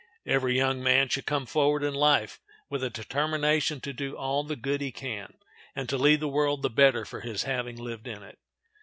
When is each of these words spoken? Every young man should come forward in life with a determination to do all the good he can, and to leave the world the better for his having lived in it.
Every 0.25 0.57
young 0.57 0.81
man 0.81 1.09
should 1.09 1.27
come 1.27 1.45
forward 1.45 1.83
in 1.83 1.93
life 1.93 2.39
with 2.71 2.83
a 2.83 2.89
determination 2.89 3.79
to 3.81 3.93
do 3.93 4.17
all 4.17 4.43
the 4.43 4.55
good 4.55 4.81
he 4.81 4.91
can, 4.91 5.35
and 5.75 5.87
to 5.89 5.97
leave 5.99 6.21
the 6.21 6.27
world 6.27 6.63
the 6.63 6.71
better 6.71 7.05
for 7.05 7.21
his 7.21 7.43
having 7.43 7.75
lived 7.75 8.07
in 8.07 8.23
it. 8.23 8.39